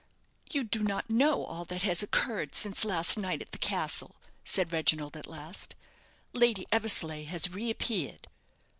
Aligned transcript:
"You 0.51 0.63
do 0.63 0.81
not 0.81 1.11
know 1.11 1.45
all 1.45 1.63
that 1.65 1.83
has 1.83 2.01
occurred 2.01 2.55
since 2.55 2.83
last 2.83 3.19
night 3.19 3.39
at 3.39 3.51
the 3.51 3.59
castle," 3.59 4.15
said 4.43 4.71
Reginald, 4.73 5.15
at 5.15 5.27
last; 5.27 5.75
"Lady 6.33 6.65
Eversleigh 6.71 7.25
has 7.25 7.51
reappeared." 7.51 8.27